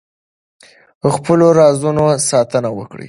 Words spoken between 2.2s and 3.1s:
ساتنه وکړئ.